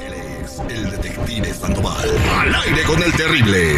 [0.00, 0.12] Él
[0.44, 2.08] es el detective Sandoval.
[2.40, 3.76] Al aire con el terrible.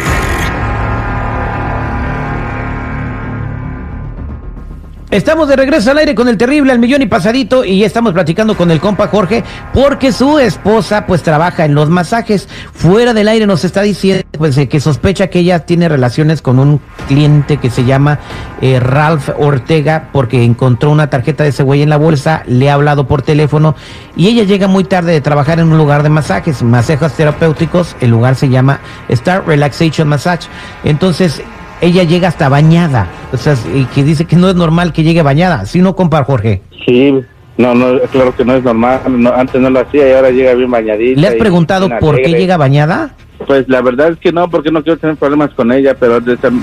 [5.15, 8.11] Estamos de regreso al aire con el terrible al millón y pasadito y ya estamos
[8.11, 12.49] platicando con el compa Jorge porque su esposa pues trabaja en los masajes.
[12.73, 16.81] Fuera del aire nos está diciendo pues que sospecha que ella tiene relaciones con un
[17.07, 18.19] cliente que se llama
[18.59, 22.73] eh, Ralph Ortega porque encontró una tarjeta de ese güey en la bolsa, le ha
[22.73, 23.73] hablado por teléfono
[24.17, 28.09] y ella llega muy tarde de trabajar en un lugar de masajes, masajes terapéuticos, el
[28.09, 30.49] lugar se llama Star Relaxation Massage.
[30.83, 31.41] Entonces
[31.85, 33.07] ella llega hasta bañada.
[33.31, 35.65] O sea, y que dice que no es normal que llegue bañada.
[35.65, 36.61] ¿Sí no, compa Jorge?
[36.85, 37.13] Sí,
[37.57, 39.01] no, no, claro que no es normal.
[39.09, 41.21] No, antes no lo hacía y ahora llega bien bañadita.
[41.21, 43.15] ¿Le has preguntado por qué llega bañada?
[43.45, 46.19] Pues la verdad es que no, porque no quiero tener problemas con ella, pero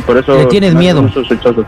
[0.07, 0.37] por eso...
[0.37, 1.07] ¿Le tienes miedo?
[1.13, 1.65] sospechoso.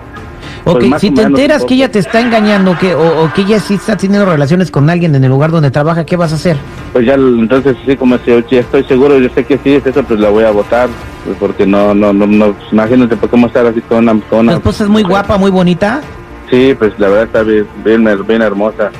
[0.66, 3.60] Ok, Pues si te enteras que ella te está engañando que, o, o que ella
[3.60, 6.56] sí está teniendo relaciones con alguien en el lugar donde trabaja, ¿qué vas a hacer?
[6.92, 10.02] Pues ya, entonces sí, como si si estoy seguro, yo sé que sí es eso,
[10.02, 10.88] pues la voy a votar,
[11.24, 13.98] pues porque no, no, no, no, pues imagínate, ¿por qué vamos a estar así con
[13.98, 14.12] una...
[14.12, 16.02] Con ¿Tu una esposa es muy guapa, muy bonita?
[16.50, 18.90] Sí, pues la verdad está bien, bien, bien hermosa.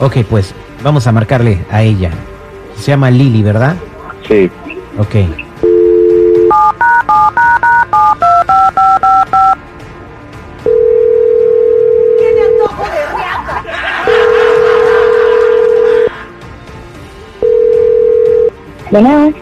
[0.00, 2.10] Ok, pues vamos a marcarle a ella.
[2.76, 3.76] Se llama Lily, ¿verdad?
[4.26, 4.50] Sí.
[4.98, 5.14] Ok.
[18.90, 19.32] Bueno,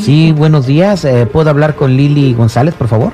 [0.00, 1.04] Sí, buenos días.
[1.04, 3.12] eh, ¿Puedo hablar con Lily González, por favor?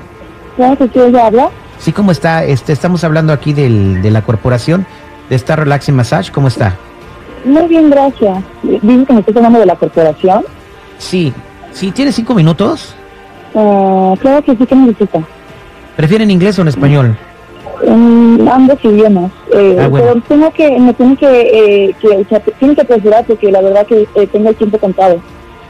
[0.57, 1.49] ¿sabes que quiere hablar?
[1.79, 2.43] Sí, ¿cómo está?
[2.43, 4.85] Este, estamos hablando aquí del, de la corporación
[5.29, 6.31] de Star Relaxing Massage.
[6.31, 6.75] ¿Cómo está?
[7.45, 8.39] Muy bien, gracias.
[8.63, 10.43] Dice que me estás hablando de la corporación.
[10.97, 11.31] Sí,
[11.71, 12.95] sí, ¿tiene cinco minutos?
[13.53, 15.19] Eh, claro que sí que necesita.
[15.95, 17.15] ¿Prefieren inglés o en español?
[17.83, 19.31] En ambos idiomas.
[19.53, 20.07] Eh, Ah, bueno.
[20.07, 21.41] Pero tengo que, me tiene que,
[21.89, 24.79] eh, que, o sea, tiene que apresurar porque la verdad que eh, tengo el tiempo
[24.79, 25.19] contado.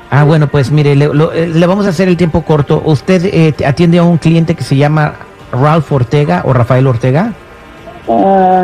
[0.09, 2.81] Ah, bueno, pues mire, le, lo- eh, le vamos a hacer el tiempo corto.
[2.85, 5.15] ¿Usted eh, atiende a un cliente que se llama
[5.51, 7.33] Ralph Ortega o Rafael Ortega?
[8.09, 8.63] Ah,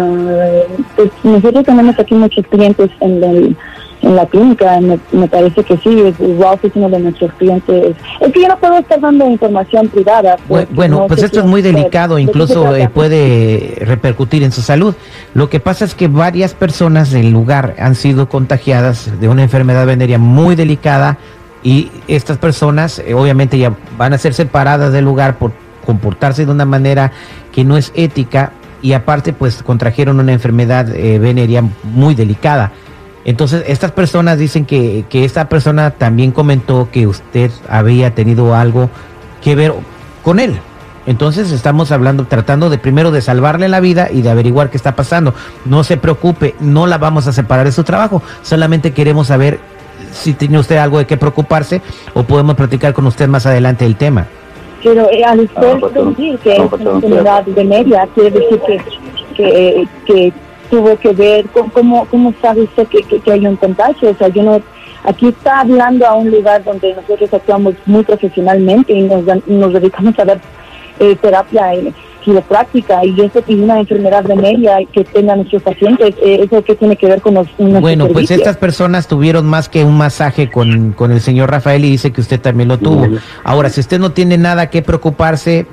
[0.95, 3.57] pues nosotros tenemos aquí muchos clientes en, el-
[4.03, 7.95] en la clínica, me, me parece que sí, es- es uno de nuestros clientes.
[8.19, 10.35] Es que yo no puedo estar dando información privada.
[10.47, 14.51] Porque Bueno, no pues esto es muy de- delicado, de incluso eh, puede repercutir en
[14.51, 14.93] su salud.
[15.33, 19.85] Lo que pasa es que varias personas del lugar han sido contagiadas de una enfermedad
[19.85, 21.17] venérea muy delicada
[21.63, 25.51] y estas personas eh, obviamente ya van a ser separadas del lugar por
[25.85, 27.11] comportarse de una manera
[27.53, 32.71] que no es ética y aparte pues contrajeron una enfermedad eh, venérea muy delicada.
[33.25, 38.89] Entonces, estas personas dicen que, que esta persona también comentó que usted había tenido algo
[39.41, 39.73] que ver
[40.23, 40.59] con él.
[41.06, 44.95] Entonces estamos hablando, tratando de primero de salvarle la vida y de averiguar qué está
[44.95, 45.33] pasando.
[45.66, 48.22] No se preocupe, no la vamos a separar de su trabajo.
[48.41, 49.59] Solamente queremos saber
[50.12, 51.81] si tiene usted algo de qué preocuparse
[52.13, 54.28] o podemos platicar con usted más adelante el tema.
[54.81, 58.81] Pero eh, al usted Ah, decir que es una enfermedad de media, quiere decir que,
[59.35, 60.33] que, que
[60.69, 64.09] tuvo que ver, con- ¿cómo, cómo sabe usted que, que, que hay un contagio?
[64.12, 64.62] O sea, yo no,
[65.03, 69.74] aquí está hablando a un lugar donde nosotros actuamos muy profesionalmente y nos, dan- nos
[69.74, 70.39] dedicamos a dar
[71.00, 71.92] eh, terapia eh,
[72.24, 76.74] quiropráctica y eso y una enfermedad de media que tengan nuestros pacientes, eh, eso que
[76.75, 80.94] tiene que ver con los Bueno, pues estas personas tuvieron más que un masaje con,
[80.94, 83.07] con el señor Rafael y dice que usted también lo tuvo.
[83.44, 85.66] Ahora, si usted no tiene nada que preocuparse,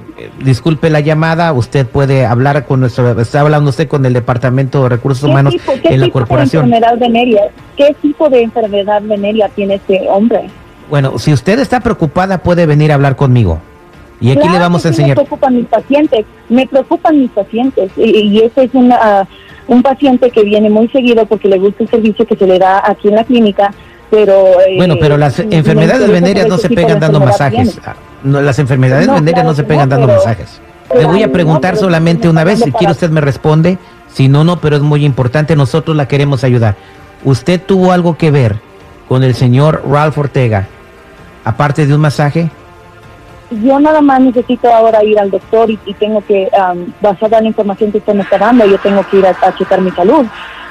[0.43, 4.89] disculpe la llamada, usted puede hablar con nuestro, está hablando usted con el Departamento de
[4.91, 6.71] Recursos ¿Qué Humanos tipo- en la tipo corporación.
[6.71, 7.43] De enfermedad venérea?
[7.77, 10.49] ¿Qué tipo de enfermedad venérea tiene este hombre?
[10.89, 13.61] Bueno, si usted está preocupada, puede venir a hablar conmigo.
[14.21, 15.11] Y aquí Claro le vamos a enseñar.
[15.17, 17.91] Me preocupan mis pacientes, me preocupan mis pacientes.
[17.97, 19.27] Y, y ese es una, ah,
[19.67, 22.83] un paciente que viene muy seguido porque le gusta el servicio que se le da
[22.85, 23.73] aquí en la clínica,
[24.11, 24.61] pero...
[24.67, 26.11] eh, Bueno, pero las me enfermedades saber
[26.49, 27.77] no se pegan dando masajes.
[27.81, 27.97] tiene.
[28.23, 30.61] No, las enfermedades No, venéreas claro no se pegan no, dando pero- masajes.
[30.89, 33.79] pero Le voy a preguntar solamente una vez, si quiere usted me responde,
[34.13, 36.75] si no, no, pero es muy importante, nosotros la queremos ayudar.
[37.25, 38.57] ¿Usted tuvo algo que ver
[39.09, 40.67] con el señor Ralph Ortega,
[41.45, 42.51] aparte de un masaje?
[43.51, 47.45] yo nada más necesito ahora ir al doctor y, y tengo que, um, basada en
[47.45, 49.91] la información que usted me está dando, yo tengo que ir a, a checar mi
[49.91, 50.25] salud.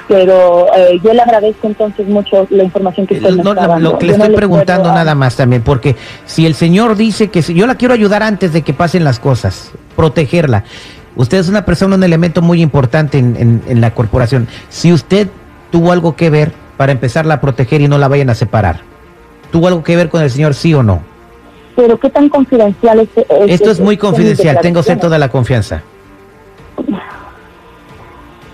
[0.09, 3.67] Pero eh, yo le agradezco entonces mucho la información que usted me No, está lo-
[3.73, 3.91] dando.
[3.91, 5.95] lo que le no estoy preguntando nada más también, porque
[6.25, 9.19] si el señor dice que si, yo la quiero ayudar antes de que pasen las
[9.19, 10.63] cosas, protegerla.
[11.15, 14.47] Usted es una persona, un elemento muy importante en, en- en la corporación.
[14.69, 15.27] Si usted
[15.71, 18.79] tuvo algo que ver para empezarla a proteger y no la vayan a separar,
[19.51, 21.01] ¿tuvo algo que ver con el señor sí o no?
[21.75, 23.09] Pero qué tan confidencial es,
[23.47, 25.83] Esto es muy confidencial, tengo usted toda la confianza.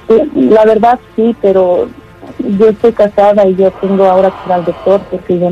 [0.09, 1.87] Eh, La verdad sí, pero
[2.57, 5.49] yo estoy casada y yo tengo ahora que ir al doctor porque yo...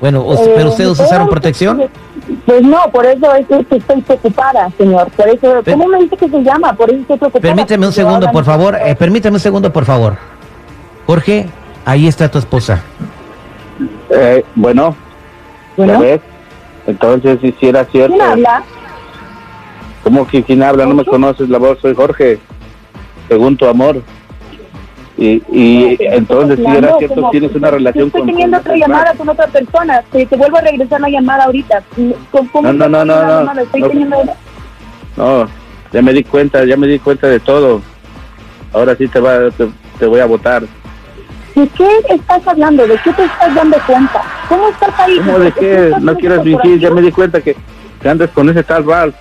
[0.00, 1.82] Bueno, Eh, ¿pero ustedes ¿me usaron puede- protección?
[2.46, 5.08] Pues no, por eso es que estoy preocupada, señor.
[5.10, 6.72] Por eso, ¿cómo me dice que se llama?
[6.72, 7.54] Por eso estoy preocupada.
[7.54, 8.76] Permíteme un segundo, por favor.
[8.84, 10.16] eh, permíteme un segundo, por favor.
[11.06, 11.48] Jorge,
[11.84, 12.80] ahí está tu esposa.
[14.10, 14.94] Eh, bueno,
[15.76, 16.00] Bueno.
[16.86, 18.14] Entonces, si era cierto.
[18.16, 18.62] ¿quién habla?
[20.02, 20.84] ¿Cómo que quién habla?
[20.86, 22.40] No me conoces la voz, soy Jorge,
[23.32, 24.02] según tu amor.
[25.16, 28.30] Y, y entonces, si era cierto, como- tienes una relación Estoy con...
[28.30, 30.02] teniendo con- otra llamada con otra persona.
[30.10, 31.82] Te, te vuelvo a regresar la llamada ahorita.
[32.30, 33.60] ¿Cómo- No, no, no, no, teniendo no?
[33.62, 33.88] Estoy no.
[33.88, 34.16] teniendo...
[35.16, 35.48] No,
[35.92, 37.80] ya me di cuenta, ya me di cuenta de todo.
[38.72, 39.68] Ahora sí te, va, te,
[39.98, 40.62] te voy a votar.
[41.54, 42.86] ¿De qué estás hablando?
[42.86, 44.22] ¿De qué te estás dando cuenta?
[44.48, 45.18] ¿Cómo estás ahí?
[45.18, 45.86] ¿Cómo de qué?
[45.86, 47.54] ¿Estás No quieras fingir, ya me di cuenta que,
[48.00, 49.14] que andas con ese tal Ralph.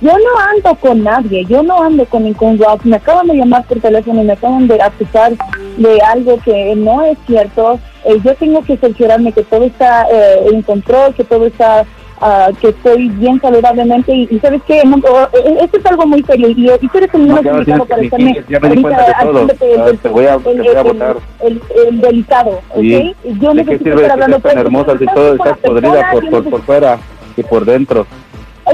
[0.00, 2.84] Yo no ando con nadie, yo no ando con ningún Ralph.
[2.84, 5.32] Me acaban de llamar por teléfono y me acaban de acusar
[5.76, 7.80] de algo que no es cierto.
[8.04, 11.84] Eh, yo tengo que cerciorarme que todo está eh, en control, que todo está,
[12.20, 14.14] ah, que estoy bien saludablemente.
[14.14, 16.48] Y, y sabes qué, no, oh, eh, esto es algo muy serio.
[16.50, 18.44] Y, y tú eres el ya no indicado para que estarme el-
[21.00, 21.14] Ah,
[21.88, 22.80] el- delicado, ¿ok?
[22.80, 23.14] Sí.
[23.40, 26.30] Yo ¿De qué necesito sirve estar que tan pues, hermosa si todo estás podrida por,
[26.30, 26.98] por, por fuera
[27.36, 28.06] y por dentro?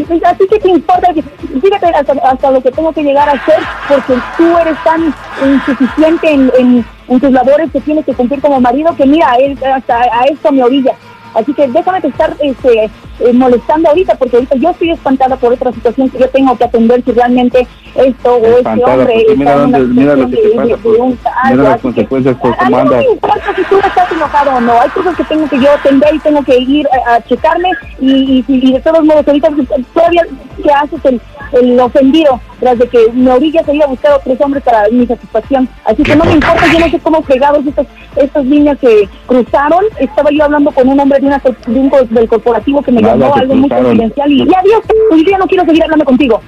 [0.08, 3.32] Pues, Así que te importa, que- fíjate hasta, hasta lo que tengo que llegar a
[3.32, 3.58] hacer,
[3.88, 5.14] porque tú eres tan
[5.44, 9.56] insuficiente en, en, en tus labores que tienes que cumplir como marido, que mira, él
[9.64, 10.92] hasta a esto me orilla.
[11.34, 15.52] Así que déjame de estar este, eh, molestando ahorita, porque ahorita yo estoy espantada por
[15.52, 19.62] otra situación que yo tengo que atender si realmente esto o este hombre mira está
[19.64, 21.62] en una mira lo situación que te de- pasa, de- de un- mira algo.
[21.64, 22.98] las Así que, consecuencias por a- a cómo mí no andas.
[22.98, 24.80] me importa si tú estás enojado o no.
[24.80, 28.44] Hay cosas que tengo que yo atender y tengo que ir a, a checarme y,
[28.46, 29.48] y, y de todos modos ahorita
[29.92, 30.22] todavía
[30.62, 31.20] que haces el,
[31.52, 34.88] el ofendido tras de que me orillas a ir a buscar a otros hombres para
[34.90, 35.68] mi satisfacción.
[35.84, 37.86] Así que no me importa, yo no sé cómo fregados estos,
[38.16, 39.84] estos niños que cruzaron.
[39.98, 43.16] Estaba yo hablando con un hombre de, una, de un del corporativo que me Nada,
[43.16, 46.04] llamó que algo muy confidencial y, y adiós, pues yo ya no quiero seguir hablando
[46.04, 46.40] contigo.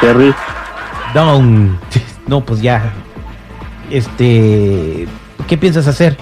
[0.00, 0.34] Terry,
[1.14, 1.78] Down.
[2.30, 2.92] No, pues ya.
[3.90, 5.06] Este.
[5.48, 6.16] ¿Qué piensas hacer?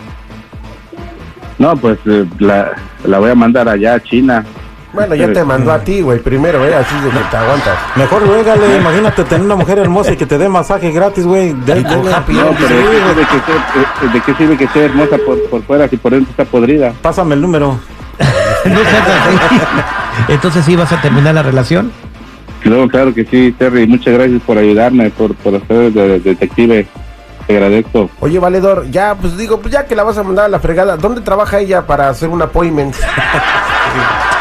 [1.59, 2.70] no, pues eh, la,
[3.05, 4.44] la voy a mandar allá a China.
[4.93, 6.75] Bueno, ya te mandó a ti, güey, primero, ¿eh?
[6.75, 7.76] Así de que te aguantas.
[7.97, 11.53] Mejor ruégale, imagínate tener una mujer hermosa y que te dé masaje gratis, güey.
[11.53, 12.32] De- de- No, ¿de qué,
[12.67, 16.31] sirve que sea, ¿de qué sirve que sea hermosa por, por fuera si por dentro
[16.31, 16.93] está podrida?
[17.03, 17.79] Pásame el número.
[18.65, 20.32] No seas así.
[20.32, 21.93] Entonces sí vas a terminar la relación.
[22.60, 23.87] Claro, claro que sí, Terry.
[23.87, 26.87] Muchas gracias por ayudarme, por, por hacer de detective.
[27.48, 28.10] Te agradezco.
[28.20, 30.98] Oye, valedor, ya, pues digo, pues ya que la vas a mandar a la fregada,
[30.98, 32.94] ¿dónde trabaja ella para hacer un appointment?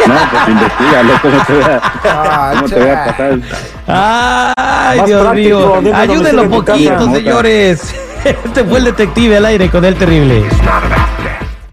[0.05, 3.39] No, pues investigalo, ¿cómo te voy a, Ah, cómo te voy a pasar?
[3.87, 5.95] Ay, Más Dios práctico, mío.
[5.95, 7.95] Ayúdenlo poquito, señores.
[8.23, 10.45] Este fue el detective al aire con el terrible.
[10.63, 11.06] Nada.